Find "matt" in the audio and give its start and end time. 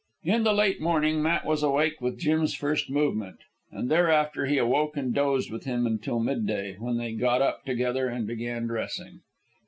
1.21-1.45